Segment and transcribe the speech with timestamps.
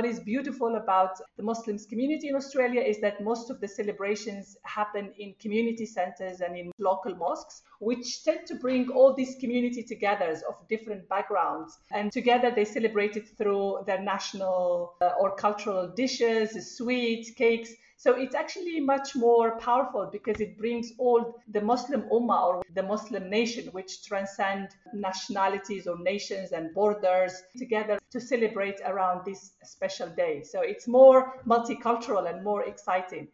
[0.00, 4.56] what is beautiful about the Muslims community in Australia is that most of the celebrations
[4.62, 9.82] happen in community centers and in local mosques, which tend to bring all these community
[9.82, 11.76] together of different backgrounds.
[11.90, 17.70] And together they celebrate it through their national uh, or cultural dishes, sweets, cakes.
[18.04, 21.22] So it's actually much more powerful because it brings all
[21.56, 27.98] the Muslim Ummah or the Muslim nation, which transcend nationalities or nations and borders together
[28.12, 30.42] to celebrate around this special day.
[30.42, 31.18] So it's more
[31.52, 33.24] multicultural and more exciting.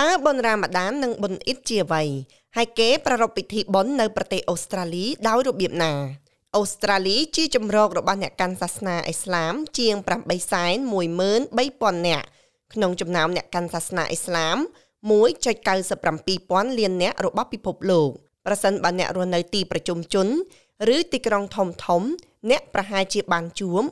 [0.00, 2.02] តើបុណ្យរ៉ាម៉ាដាននិងបុណ្យអ៊ីតជាអ្វី
[2.56, 5.92] ហើយគេប្រារព្ធពិធីបុណ្យនៅប្រទេសអូស្ត្រាលីដោយរបៀបណា
[6.56, 12.26] អូស្ត្រាលីជាជំរករបស់អ្នកកាន់សាសនាអ៊ីស្លាមជាង813,000នាក់
[12.74, 14.56] ក្នុងចំណោមអ្នកកាន់សាសនាអ៊ីស្លាម
[15.32, 18.10] 1.97ពាន់លានអ្នករបស់ពិភពលោក
[18.46, 20.28] ប្រសិនបើអ្នករស់នៅទីប្រជុំជន
[20.94, 22.02] ឬទីក្រុងធំធំ
[22.50, 23.82] អ្នកប្រហែលជាបានជួប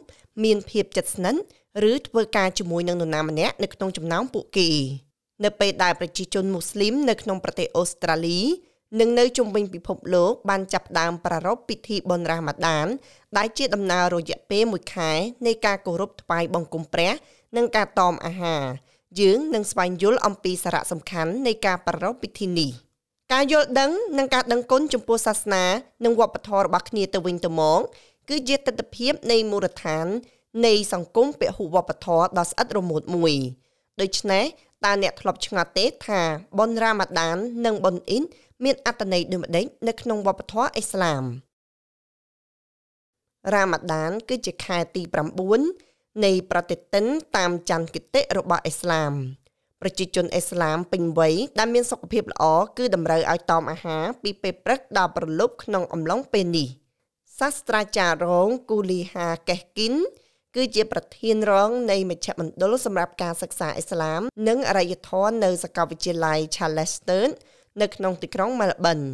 [0.44, 1.40] មានភាពជិតស្និទ្ធ
[1.90, 4.70] ឬធ្វើការជាមួយនឹងនរណាម្នាក់នៅក្នុងចំណោមពួកគេ
[5.44, 8.40] នៅពេលដែលប្រជាជនមូស្លីមនៅក្នុងប្រទេសអូស្ត្រាលី
[9.00, 12.86] និងនៅជុំវិញពិភពលោកបានចាប់ផ្ដើមប្រារព្ធពិធីបុណ្យរ៉ាម៉ាដាន
[13.36, 15.12] ដែលជាដំណើររយៈពេល1ខែ
[15.46, 17.10] នៃការគោរពថ្វាយបង្គំព្រះ
[17.56, 18.64] និងការតមអាហារ
[19.20, 22.70] យើងនឹងស្វែងយល់អំពីសារៈសំខាន់នៃការប្រារព្ធពិធីនេះ
[23.32, 25.64] ការយល់ដឹងនិងការដឹងគុណចំពោះសាសនា
[26.04, 27.80] និងវប្បធម៌របស់គ្នាទៅវិញទៅមក
[28.28, 30.06] គឺជាទស្សនវិជ្ជានៃមូលដ្ឋាន
[30.66, 33.34] នៃសង្គមពហុវប្បធម៌ដ៏ស្អិតរមួតមួយ
[34.00, 34.44] ដូច្នេះ
[34.84, 36.20] តើអ្នកធ្លាប់ឆ្ងល់ទេថា
[36.58, 38.24] បុណ្យរ៉ាម៉ាដាន និងបុណ្យអ៊ីន
[38.64, 41.24] មានអត្ថន័យដូចម្តេចនៅក្នុងវប្បធម៌អ៊ីស្លាម
[43.54, 45.02] រ៉ាម៉ាដានគឺជាខែទី
[45.48, 45.89] 9
[46.24, 47.04] នៃប្រតិទិន
[47.36, 49.12] តាមច័ន្ទគតិរបស់អ៊ីស្លាម
[49.80, 52.44] ប្រជាជនអ៊ីស្លាមពេញវ័យដែលមានសុខភាពល្អ
[52.78, 56.68] គឺតម្រូវឲ្យតមអាហារពីពេលព្រឹកដល់ព្រលប់ក្នុងអំឡុងពេលនេះ
[57.38, 59.94] សាស្ត្រាចារ្យរងគូលីហាកេះគីន
[60.56, 67.28] គឺជាប្រធានរងនៃមជ្ឈមណ្ឌលសម្រាប់ការសិក្សាអ៊ីស្លាម និងអរិយធម៌នៅសាកលវិទ្យាល័យ Charleston
[67.80, 69.06] នៅក្នុងទីក្រុង Melbourne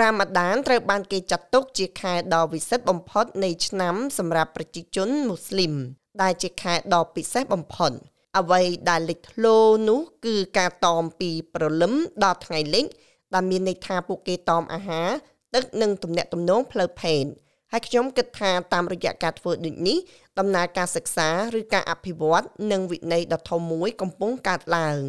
[0.00, 5.74] រ៉ាម៉ាដានត្រូវបានគេចាត់ទុកជាខែដ៏វិសិទ្ធបំផុតនៃឆ្នាំសម្រាប់ប្រជាជនមូស្លីម
[6.22, 7.92] ដែលជាខែដ៏ពិសេសបំផុត
[8.38, 9.56] អ្វីដែលលេចធ្លោ
[9.88, 11.94] នោះគឺការតមពីព្រលឹម
[12.24, 12.86] ដល់ថ្ងៃលិច
[13.34, 15.08] ដែលមានន័យថាពួកគេតមអាហារ
[15.54, 17.24] ទឹកនិងទំនាក់ទំនងផ្លូវភេទ
[17.72, 19.98] ហើយខ្ញុំគិតថាតាមរយៈការធ្វើដូចនេះ
[20.38, 21.28] ដំណើរការសិក្សា
[21.58, 25.00] ឬការអភិវឌ្ឍនិងវិន័យដ៏ធំមួយកំពុងកើតឡើង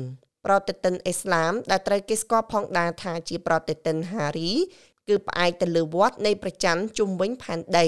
[0.45, 4.51] ប្រតិទិនអ៊ីស្លាមដែលត្រូវគេស្គាល់ផងដែរថាជាប្រតិទិនហារី
[5.07, 7.88] គឺផ្អែកទៅលើវត្តនៃព្រះច័ន្ទជុំវិញផែនដី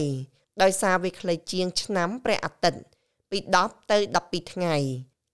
[0.61, 2.81] ដោយសារវាខ្លីជាងឆ្នាំព្រះអាទិត្យ
[3.33, 3.97] ពី10ទៅ
[4.29, 4.75] 12ថ្ងៃ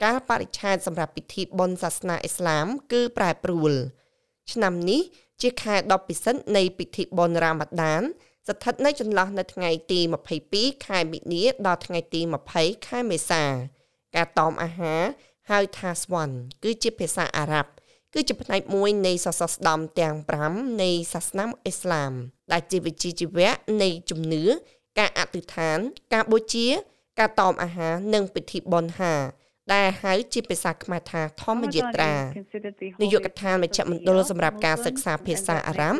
[0.03, 3.73] ការបរិច្ឆេទសម្រាប់ពិធីបុណ្យសាសនាអ៊ីស្លាម គឺប្រែប្រួល
[4.51, 5.01] ឆ្នាំនេះ
[5.41, 8.01] ជាខែដ៏ពិសិដ្ឋនៃពិធីបុណ្យរ៉ាម៉ាដាន
[8.47, 9.99] ស្ថិតនៅចន្លោះនៅថ្ងៃទី
[10.43, 12.21] 22ខែមិនិនាដល់ថ្ងៃទី
[12.53, 13.43] 20ខែមេសា
[14.15, 15.01] ការតមអាហារ
[15.49, 16.29] ហៅថាស្វ័ន
[16.63, 17.71] គឺជាភាសាអារ៉ាប់
[18.13, 20.15] គឺជាផ្នែកមួយនៃសសរស្តម្ភទាំង
[20.47, 22.13] 5នៃសាសនាអ៊ីស្លាម
[22.51, 24.43] ដែលជាវិជ្ជាជីវៈនៃជំនឿ
[24.99, 25.77] ការអធិដ្ឋាន
[26.13, 26.67] ការបូជា
[27.19, 29.13] ការតមអាហារនិងពិធីបុណ្យហា
[29.73, 32.13] ដែលហៅជាភាសាខ្មែរថាធម្មយាត្រា
[33.01, 35.95] នាយកដ្ឋានមជ្ឈមណ្ឌលសម្រាប់ការសិក្សាភាសាអារ៉ាម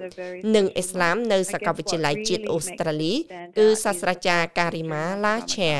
[0.56, 3.13] និងអ៊ីស្លាមនៅសាកលវិទ្យាល័យជាតិអូស្ត្រាលី
[3.57, 5.74] គឺសាស្ត្រាចារ្យការីម៉ាឡាឆែ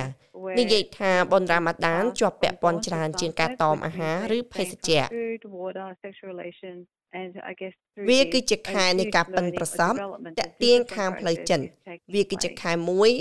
[0.60, 5.04] និយាយថាបុណ្យរ៉ាម៉ាដានជាប់ពាក់ព័ន្ធច្រើនជាងការតមអាហារឬភេសជ្ជៈ
[8.10, 9.94] វាគឺជាខែនៃការប៉ិនប្រសព
[10.40, 11.66] តាក់ទាញខាងផ្លូវចិត្ត
[12.14, 13.12] វាគឺជាខែមួយ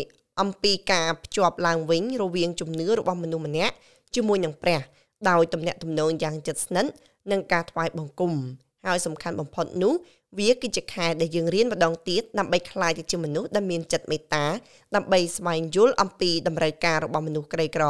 [0.41, 3.75] អំពីការភ្ជាប់ឡើងវិញរវាងជំនឿរបស់មនុស្សម្នាក់
[4.15, 4.81] ជាមួយនឹងព្រះ
[5.29, 6.91] ដោយទំនាក់ទំនងយ៉ាងជិតស្និទ្ធ
[7.33, 8.33] នឹងការថ្វាយបង្គំ
[8.87, 9.95] ហើយសំខាន់បំផុតនោះ
[10.39, 14.47] វាគឺជាខែដែលយើងរៀនម្ដងទៀតដើម្បីក្លាយទៅជាមនុស្សដែលមានចិត្តមេត្តា
[14.97, 17.85] ដើម្បីស្វែងយល់អំពីតម្រូវការរបស់មនុស្សក្រីក្រ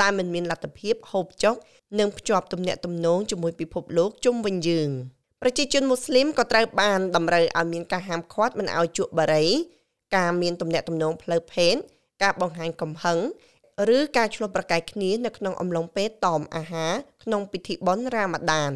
[0.00, 1.54] ដែលមិនមានលទ្ធភាពហូបចុក
[1.98, 4.90] និងភ្ជាប់ទំនាក់ទំនងជាមួយពិភពលោកជុំវិញយើង
[5.42, 9.46] ប្រជាជនមូស្លីមក៏ត្រូវបានតម្រូវឲ្យមានការហាមឃាត់មិនឲ្យជក់បារី
[10.16, 11.74] ការមានទំនាក់ទំនងផ្លូវភេទ
[12.22, 13.18] ការបង្ហាញកំហឹង
[13.96, 16.92] ឬការឆ្លោះប្រកែកគ្នានៅក្នុងអំឡុងពេលតមអាហារ
[17.24, 18.72] ក្នុងពិធីបុណ្យរ៉ាម៉ាដាន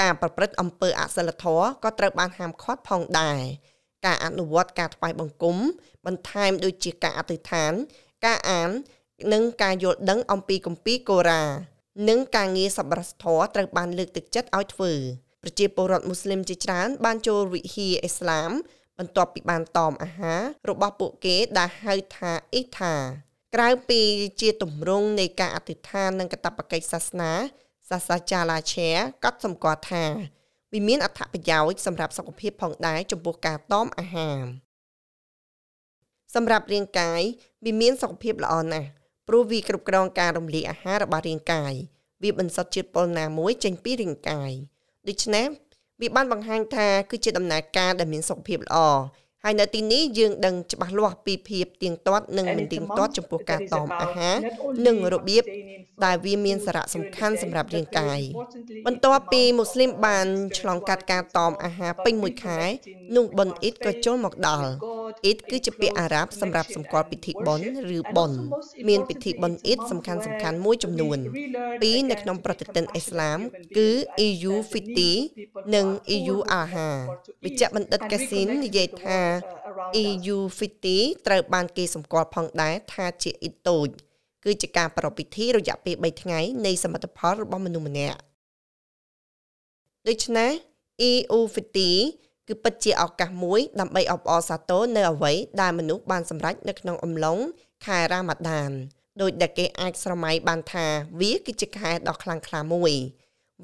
[0.00, 3.40] ការប្រព្រឹត្តអំពើអសិលធម៌ក៏ត្រូវបានហាមឃាត់ផងដែរ
[4.06, 5.56] ការអនុវត្តការថ្វាយបង្គំ
[6.06, 7.72] បន្ថែមដូចជាការអធិដ្ឋាន
[8.24, 8.70] ការអាន
[9.32, 11.44] និងការយល់ដឹងអំពីគម្ពីរកូរ៉ា
[12.08, 14.92] និងការងារសប្បុរសធម៌ត្រូវបានលើកទឹកចិត្តឲ្យធ្វើ
[15.42, 18.50] ប្រជាពលរដ្ឋមូស្លីមជាច្រើនបានចូលវិហារអ៊ីស្លាម
[18.98, 22.94] បន្ទាប់ពីបានតមអាហាររបស់ពួកគេដែលហៅថាអ៊ីថា
[23.54, 24.00] ក្រៅពី
[24.40, 27.32] ជាទម្រង់នៃការអធិដ្ឋាននិងកតបកិច្ចសាសនា
[27.90, 28.90] សាសាចាឡាឆែ
[29.24, 30.04] ក៏សម្គាល់ថា
[30.72, 34.42] វាមានអត្ថប្រយោជន៍សម្រាប់សុខភាពផងដែរចំពោះការតមអាហារ
[36.34, 37.20] សម្រាប់រាងកាយ
[37.64, 38.88] វាមានសុខភាពល្អណាស់
[39.28, 41.72] ព្រោះវាគ្រប់គ្រងការរំលាយអាហាររបស់រាងកាយ
[42.22, 44.50] វាបន្សុទ្ធជាតិពុលណាមួយចេញពីរាងកាយ
[45.08, 45.46] ដូច្នេះ
[46.00, 48.76] វាបានបង្ហាញថាគឺជាដំណើរការដែលមានសុខភាពល្អ
[49.44, 54.36] ហើយនៅទីនេះយើងដឹងច្បាស់លាស់ពីភាពទៀងទាត់និងមិនទៀងទាត់ចំពោះការតមអាហារ
[54.86, 55.44] និងរបៀប
[56.04, 58.20] ដែលវាមានសារៈសំខាន់សម្រាប់រាងកាយ
[58.86, 60.26] បន្ទាប់ពីមូស្លីមបាន
[60.58, 62.60] ឆ្លងកាត់ការតមអាហារពេញមួយខែ
[63.16, 64.70] នោះបុណ្យអ៊ីតក៏ចូលមកដល់
[65.24, 67.66] អ៊ីតគឺជាពាក្យអារ៉ាប់សម្រាប់សម្គាល់ពិធីបុណ្យ
[67.96, 68.38] ឬបុណ្យ
[68.88, 71.18] មានពិធីបុណ្យអ៊ីតសំខាន់សំខាន់មួយចំនួន
[71.82, 73.38] ពីរនៅក្នុងប្រតិទិនអ៊ីស្លាម
[73.76, 73.88] គឺ
[74.26, 75.12] EU Fiti
[75.74, 75.86] និង
[76.16, 76.90] EU Adha
[77.44, 79.20] វិជ្ជបណ្ឌិតកាស៊ីននិយាយថា
[80.04, 80.86] EU50
[81.26, 83.88] ត្រូវបានគេសម្គាល់ផងដែរថាជាអ៊ីតូច
[84.44, 88.18] គឺជាការប្រារព្ធពិធីរយៈពេល3ថ្ងៃនៃសមិទ្ធផលរបស់មនុស្សម្នាក់
[90.08, 90.52] ដូច្នេះ
[91.08, 91.78] EU50
[92.48, 97.38] គឺពិតជាឱកាសមួយដើម្បីអបអរសាទរនៅអ្វីដែលមនុស្សបានសម្រេចនៅក្នុងអំឡុង
[97.86, 98.70] ខែរ៉ាម៉ាដាន
[99.20, 100.86] ដោយដែលគេអាចស្រមៃបានថា
[101.20, 102.92] វាគឺជាខែដ៏ខ្លាំងក្លាមួយ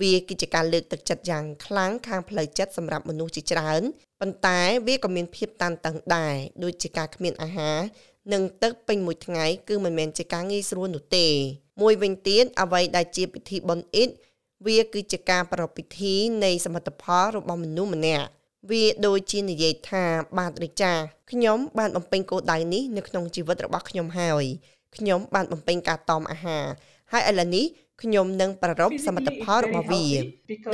[0.01, 3.83] វាគឺជាការលើកទឹកចិត្តយ៉ាងខ្លាំងខាងផ្លូវចិត្តសម្រាប់មនុស្សជាច្រើន
[4.21, 7.79] ប៉ុន្តែវាក៏មានភាពតានតឹងដែរដូចជាការគ្មានអាហារ
[8.33, 11.27] និងទឹកពេញមួយថ្ងៃគឺមិនមែនជាការងាយស្រួលនោះទេ
[11.83, 14.11] មួយវិញទៀតអ្វីដែលជាពិធីបុណ្យអ៊ីត
[14.67, 16.15] វាគឺជាការប្រារព្ធពិធី
[16.45, 18.27] នៃសមិទ្ធផលរបស់មនុស្សម្នាក់
[18.71, 20.05] វាដូចជានិយាយថា
[20.39, 20.93] បាទរាចា
[21.31, 24.45] ខ្ញុំបានបំពេញគោលដៅនេះនៅក្នុងជីវិតរបស់ខ្ញុំហើយ
[24.97, 26.65] ខ្ញុំបានបំពេញការតមអាហារ
[27.13, 27.67] ហើយឥឡូវនេះ
[28.03, 30.07] ខ្ញុំនឹងប្រារព្ធសមិទ្ធផលរបស់វា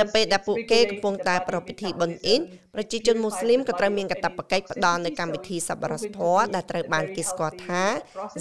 [0.00, 2.40] នៅពេលដែលពួកគេកំពុងតែប្រារព្ធពិធីបុណ្យអ៊ីន
[2.74, 7.82] ប្រជាជនមូស្លីមក៏ត្រូវមានកាតព្វកិច្ចផ្ដល់នៅកម្មវិធីសប្បុរសធម៌ដែលត្រូវបានគេស្គាល់ថា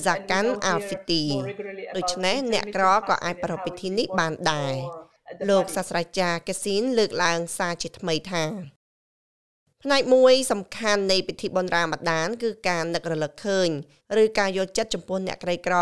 [0.06, 1.28] Zakat al-Fitr
[1.98, 4.74] ដូច្នេះអ្នកក្រក៏អាចប្រារព្ធពិធីនេះបានដែរ
[5.50, 8.77] លោកសាស្ត្រាចារ្យកេស៊ីនលើកឡើងសារជាថ្មីថា
[9.84, 13.70] ផ្នែកមួយសំខាន់នៃពិធីបុណ្យរ៉ាម៉ាដាន គឺការនឹករលឹកឃើញ
[14.22, 15.76] ឬការយល់ចិត្តចំពោះអ្នកក្រីក្រ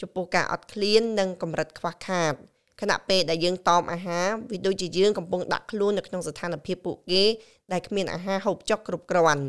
[0.00, 2.34] ចំពោះការអត់ឃ្លាននិងកម្រិតខ្វះខាត
[2.80, 7.24] ខណៈពេលដែលយើងតមអាហារវាដូចជាយើងកំពុងដាក់ខ្លួននៅក្នុងស្ថានភាពពួកគេ
[7.72, 9.44] ដែលគ្មានអាហារហូបចុកគ្រប់គ្រាន់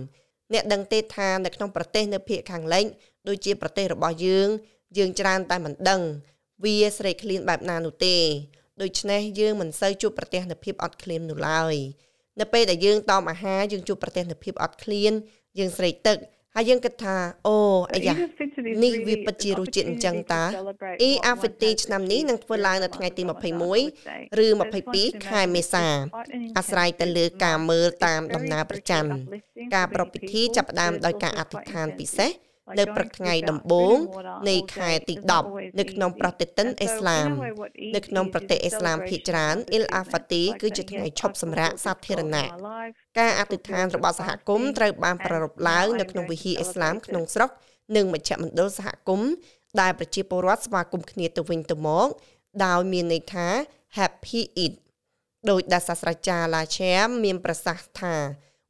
[0.53, 2.85] អ្នកដឹងទេថានៅក្នុងប្រទេសនៅភាគខាងលិច
[3.27, 4.47] ដូចជាប្រទេសរបស់យើង
[4.97, 6.01] យើងច្រើនតែមិនដឹង
[6.63, 8.17] វាស្រេកឃ្លានបែបណានោះទេ
[8.81, 11.75] ដូច្នេះយើងមិនសូវជួបប្រទេសនៅភាពអត់ឃ្លាននោះឡើយ
[12.39, 15.11] នៅពេលដែលយើងតមអាហារយើងជួបប្រទេសនៅភាពអត់ឃ្លាន
[15.59, 16.17] យើងស្រេកទឹក
[16.55, 17.15] ហើយយើងគិតថា
[17.47, 17.57] អូ
[17.93, 18.15] អាយ៉ា
[18.83, 20.43] នេះវាពិតជារសជាតិអញ្ចឹងតា
[21.01, 23.23] អ៊ីអាហ្វទីឆ្នាំនេះនឹងធ្វើឡើងនៅថ្ងៃទី
[23.81, 24.47] 21ឬ
[24.85, 25.85] 22ខែមេសា
[26.57, 29.05] អាស្រ័យទៅលើការមើលតាមដំណើរប្រចាំ
[29.75, 32.31] ការប្រពៃពិធីចាប់ផ្ដើមដោយការអធិដ្ឋានពិសេស
[32.79, 33.97] នៅព្រឹកថ្ងៃដំបូង
[34.49, 35.15] នៃខែទី
[35.47, 37.29] 10នៅក្នុងប្រទេសតិនអ៊ីស្លាម
[37.95, 42.45] នៅក្នុងប្រទេសអ៊ីស្លាមភាគច្រើនអ៊ីលអាហ្វាទីគឺជាថ្ងៃឈប់សម្រាកសាធារណៈ
[43.19, 47.49] ការអធិដ្ឋានរបស់សហគមន៍ត្រូវបានប្រារព្ធឡើងនៅក្នុងវិហារអ៊ីស្លាមក្នុងស្រុក
[47.95, 49.31] និងមជ្ឈមណ្ឌលសហគមន៍
[49.81, 52.07] ដែលប្រជាពលរដ្ឋស្វាគមន៍គ្នាទៅវិញទៅមក
[52.65, 53.47] ដោយមានន័យថា
[53.97, 54.73] Happy Eid
[55.49, 58.15] ដោយដែលសាស្ត្រាចារ្យឡាឈែមមានប្រសាសន៍ថា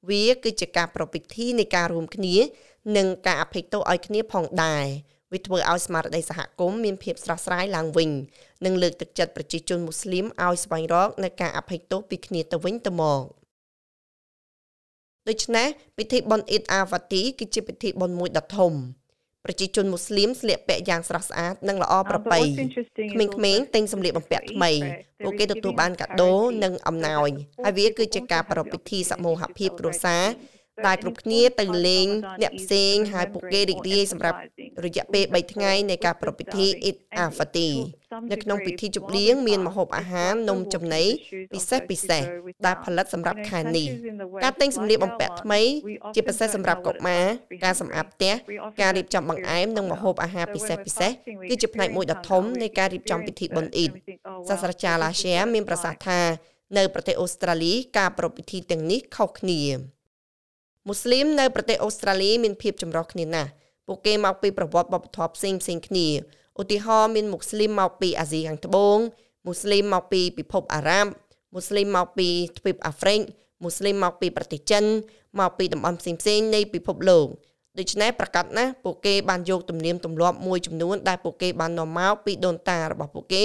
[0.10, 2.36] វាគឺជាការប្រពៃពិធីនៃការរួមគ្នា
[2.98, 4.86] និងការអភ័យទោសឲ្យគ្នាផងដែរ
[5.34, 8.10] វាធ្វើឲ្យស្មារតីសហគមន៍មានភាពស្រស់ស្រាយឡើងវិញ
[8.66, 13.24] និងលើកទឹកចិត្តប្រជាជនមូស្លីមឲ្យស្វែងរកនៅការអភ័យទោសពីគ្នាទៅវិញទៅមក
[15.30, 15.68] ដូច្នេះ
[15.98, 18.74] ពិធីបុណ្យអ៊ីតអាវ៉ាទីគឺជាពិធីបុណ្យមួយដ៏ធំ
[19.46, 22.40] ប្រជាជនមូស្លីមស្លៀកពាក់យ៉ាងស្រស់ស្អាតនិងល្អប្រពៃ
[23.14, 24.72] ក្មេងៗទិញសម្លៀកបំពាក់ថ្មី
[25.24, 26.34] ពួកគេទទួលបានកាដូ
[26.64, 27.30] និងអំណោយ
[27.64, 30.24] ហើយវាគឺជាការប្រារព្ធពិធីសមូហភាពគ្រួសារ
[30.88, 32.08] ដែលគ្រប់គ្នាទៅលេង
[32.42, 34.38] អ្នកផ្សេងហើយពួកគេរីករាយសម្រាប់
[34.86, 37.74] រយៈពេល3ថ្ងៃនៃការប្រពៃពិធី Eid al-Fitr
[38.32, 41.04] នៅក្នុងពិធីជប់លៀងមានម្ហូបអាហារនំចំណី
[41.54, 42.24] ពិសេសពិសេស
[42.66, 43.88] ដែលផលិតសម្រាប់ខែនេះ
[44.44, 45.62] ការទិញសម្លៀកបំពាក់ថ្មី
[46.16, 47.26] ជាពិសេសសម្រាប់កុមារ
[47.64, 48.34] ការសម្អាតផ្ទះ
[48.82, 51.12] ការរៀបចំបង្អែមនិងម្ហូបអាហារពិសេសពិសេស
[51.50, 53.92] គឺជាផ្នែកមួយដ៏ធំនៃការរៀបចំពិធីបុណ្យអ៊ីត
[54.50, 56.20] សាស្ត្រាចារ្យឡាសៀមានប្រសាសន៍ថា
[56.78, 59.62] នៅប្រទេសអូស្ត្រាលីការប្រពៃពិធីទាំងនេះខុសគ្នា
[60.88, 63.50] មូស្លីមនៅប្រទេសអូស្ត្រាលីមានភាពចម្រុះគ្នាណាស់
[63.88, 66.08] ពួកគេមកពីប្រវត្តិវប្បធម៌ផ្សេងផ្សេងគ្នា
[66.62, 68.98] ឧទាហរណ៍មានមូស្លីមមកពីអាស៊ីខាងត្បូង
[69.48, 71.12] មូស្លីមមកពីពិភពអារ៉ាប់
[71.54, 73.20] មូស្លីមមកពីទ្វីបអាហ្វ្រិក
[73.64, 74.84] មូស្លីមមកពីប្រទេសចិន
[75.40, 77.28] មកពីតំបន់ផ្សេងផ្សេងនៃពិភពលោក
[77.80, 83.44] ដូច្នេះប្រកាសណាស់ពួកគេបានយកទំនៀមទម្លាប់មួយចំនួនដែលពួកគេបាននាំមកពីដូនតារបស់ពួកគេ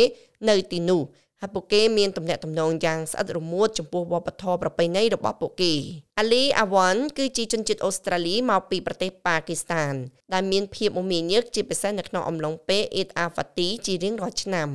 [0.48, 1.00] នៅទីនោះ
[1.40, 5.74] ហើយពួកគេមានទំនាក់ទំនងយ៉ាងស្អិតរមួតចំពោះវប្បធម៌ប្រពៃណីរបស់ពួកគេ
[6.18, 9.94] អាលីអាវ៉ាន់គឺជាជនជាតិអូស្ត្រាលីមកពីប្រទេសប៉ាគីស្ថាន
[10.32, 14.68] ដែលមានភាពមមាញឹកជាពិសេសនៅក្នុងអំឡុងពេលអ៊ីតអាហ្វាទីជារៀងរាល់ឆ្នាំ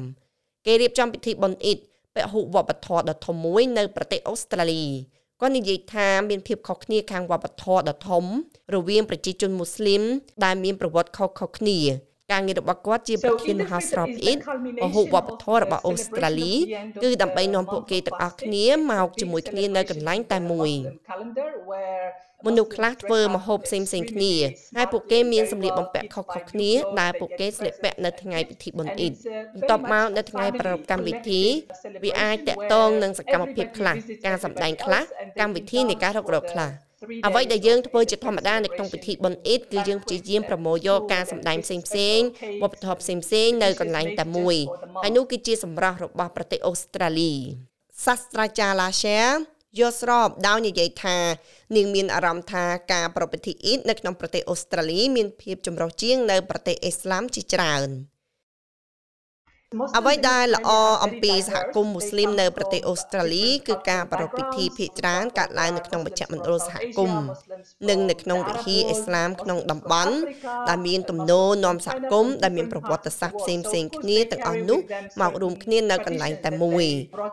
[0.66, 1.80] គេរៀបចំពិធីបុណ្យអ៊ីត
[2.16, 4.84] ពហុវប្បធម៌ដ៏ធំមួយនៅប្រទេសអូស្ត្រាលី
[5.42, 8.24] គាត់និយាយថាមានភាពខុសគ្នាខាងវប្បធម៌ដ៏ធំ
[8.76, 10.04] រវាងប្រជាជនមូស្លីម
[10.44, 11.80] ដែលមានប្រវត្តិខុសៗគ្នា
[12.32, 14.38] ការងាររបស់គាត់ជាប្រធានមហោស្រពអ៊ីត
[14.84, 16.54] ពហុវប្បធម៌របស់អូស្ត្រាលី
[17.04, 20.72] គឺដើម្បីនាំពួកគេទាំងអស់គ្នាមកជាមួយគ្នានៅកន្លែងតែមួយ
[22.48, 24.34] មនុស្សខ្លះធ្វើម្ហូបផ្សេងផ្សេងគ្នា
[24.78, 29.14] ហើយពួកគេមានសម្លៀកបំពាក់ខុសៗគ្នាដែលពួកគេស្លៀកពាក់នៅថ្ងៃពិធីបុណ្យអ៊ីត
[29.54, 31.44] បន្ទាប់មកនៅថ្ងៃប្រារព្ធកម្មវិធី
[32.04, 33.96] វាអាចតាក់ទងនឹងសកម្មភាពខ្លះ
[34.26, 35.04] ការសម្ដែងខ្លះ
[35.40, 36.91] កម្មវិធីនៃការរុករកខ្លះ
[37.28, 42.20] អ្វីដែលយើងធ្វើជាធម្មតានៅក្នុងពិធីបុណ្យអ៊ីតគឺយើងព្យាយាមប្រមូលយកការសម្ដែងផ្សេងផ្សេង
[42.62, 44.56] វប្បធម៌ផ្សេងផ្សេងនៅកន្លែងតែមួយ
[45.04, 47.34] ហើយនោះគឺជាសម្រស់របស់ប្រទេសអូស្ត្រាលី
[48.06, 49.20] សាស្ត្រាចារ្យឡាសែ
[49.80, 51.18] យល់ស្របដោយនិយាយថា
[51.76, 57.90] នាងមានអារម្មណ៍ថាការប្រពៃពិធីអ៊ីតនៅក្នុងប្រទេសអូស្ត្រាលីមានភាពចម្រុះជាងនៅប្រទេសអ៊ីស្លាមជាច្រើន។
[59.98, 60.70] អ្វីដែលល្អ
[61.04, 67.24] អំពីសហគមន៍មូស្លីមនៅប្រទេសអូស្ត្រាលីគឺការប្រារព្ធពិធីភាគច្រើនកើតឡើងនៅក្នុងមជ្ឈមណ្ឌលសហគមន៍
[67.90, 70.14] និងនៅក្នុងវិហារអ៊ីស្លាមក្នុងតំបន់
[70.70, 74.80] ដែលមានទំនោរនាំសហគមន៍ដែលមានប្រវត្តិសាស្ត្រផ្សេងផ្សេងគ្នាទាំងអស់នោះ
[75.22, 76.86] មករួមគ្នានៅកន្លែងតែមួយ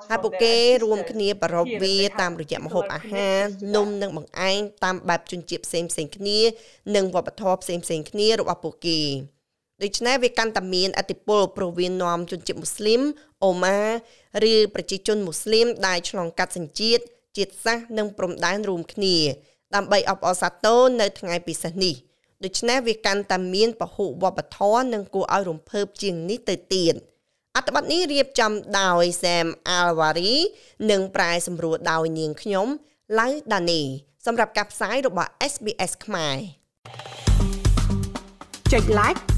[0.09, 0.55] ហើយពួកគេ
[0.85, 3.39] រួមគ្នាប្រារព្ធវាតាមរយៈម្ហូបអាហារ
[3.77, 6.39] នំនិងបង្អែមតាមបែបជនជាតិផ្សេងផ្សេងគ្នា
[6.97, 9.03] និងវប្បធម៌ផ្សេងផ្សេងគ្នារបស់ពួកគេ
[9.83, 13.03] ដូច្នេះវាកាន់តែមានអតិពលព្រោះវានាំជនជាតិមូស្លីម
[13.45, 13.81] អូម៉ា
[14.53, 17.03] ឬប្រជាជនមូស្លីមដែលឆ្លងកាត់សញ្ជាតិ
[17.37, 19.17] ជាតិសាសន៍និងព្រំដែនរួមគ្នា
[19.75, 21.95] ដើម្បីអបអរសាទរនៅថ្ងៃពិសេសនេះ
[22.45, 26.95] ដូច្នេះវាកាន់តែមានពហុវប្បធម៌និងគួរឲ្យរំភើបជាងនេះទៅទៀត
[27.57, 30.35] អត្ថបទនេះរៀបចំដោយ Sam Alwari
[30.91, 32.67] និងប្រែសម្រួលដោយនាងខ្ញុំ
[33.19, 33.83] Lau Dani
[34.27, 36.37] សម្រាប់ការផ្សាយរបស់ SBS ខ្មែរ
[38.73, 39.38] ចុច like